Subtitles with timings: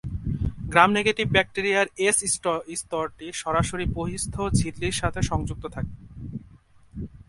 [0.71, 5.93] Gram-negative ব্যাকটেরিয়ার এস-স্তরটি সরাসরি বহিঃস্থ ঝিল্লির সাথে সংযুক্ত থাকে।